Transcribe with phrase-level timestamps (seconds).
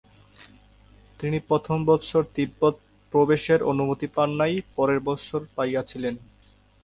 [1.19, 2.75] তিনি প্রথম বৎসর তিব্বত
[3.13, 6.15] প্রবেশের অনুমতি পান নাই, পরের বৎসর পাইয়াছিলেন।